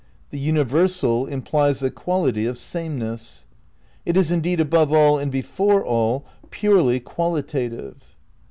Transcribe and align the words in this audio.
The 0.31 0.39
universal 0.39 1.27
implies 1.27 1.79
the 1.79 1.91
quality 1.91 2.47
of 2.47 2.57
sameness. 2.57 3.45
It 4.03 4.17
is, 4.17 4.31
indeed, 4.31 4.59
above 4.59 4.91
all 4.91 5.19
and 5.19 5.31
before 5.31 5.85
all, 5.85 6.25
purely 6.49 6.99
qualitative. 6.99 8.03